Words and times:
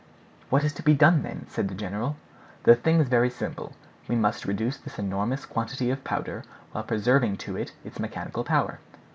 "What 0.49 0.63
is 0.63 0.73
to 0.73 0.81
be 0.81 0.95
done 0.95 1.21
then?" 1.21 1.45
said 1.47 1.67
the 1.67 1.75
general. 1.75 2.15
"The 2.63 2.73
thing 2.75 2.99
is 2.99 3.07
very 3.07 3.29
simple; 3.29 3.73
we 4.07 4.15
must 4.15 4.45
reduce 4.45 4.77
this 4.79 4.97
enormous 4.97 5.45
quantity 5.45 5.91
of 5.91 6.03
powder, 6.03 6.43
while 6.71 6.83
preserving 6.83 7.37
to 7.45 7.55
it 7.55 7.73
its 7.83 7.99
mechanical 7.99 8.43
power." 8.43 8.79